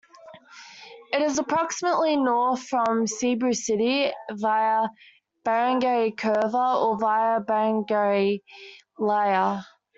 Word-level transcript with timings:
It 1.13 1.21
is 1.21 1.37
approximately 1.37 2.15
north 2.15 2.63
from 2.63 3.05
Cebu 3.05 3.53
City 3.53 4.11
via 4.31 4.87
barangay 5.43 6.13
Curva, 6.17 6.81
or 6.83 6.97
via 6.97 7.39
barangay 7.39 8.41
Luya. 8.97 9.63